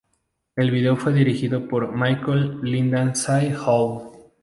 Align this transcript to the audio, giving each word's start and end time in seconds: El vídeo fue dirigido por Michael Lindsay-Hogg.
El 0.55 0.71
vídeo 0.71 0.95
fue 0.97 1.13
dirigido 1.13 1.67
por 1.67 1.95
Michael 1.95 2.61
Lindsay-Hogg. 2.63 4.17